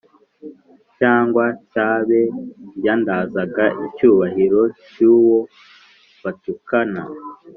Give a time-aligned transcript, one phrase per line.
[0.97, 2.21] cyangwa cy'abe,
[2.85, 5.37] yandagaza icyubahiro cy'uwo
[6.23, 7.01] batukana